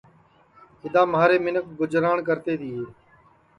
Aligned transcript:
اِدؔا 0.83 1.03
مہارے 1.13 1.37
منکھ 1.45 1.61
گُجران 1.79 2.17
کرتے 2.27 2.53
تیے 2.59 2.83